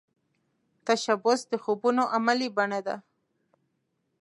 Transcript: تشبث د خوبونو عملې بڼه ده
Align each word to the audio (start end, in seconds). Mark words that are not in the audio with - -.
تشبث 0.85 1.41
د 1.51 1.53
خوبونو 1.63 2.03
عملې 2.15 2.49
بڼه 2.57 2.79
ده 2.87 2.95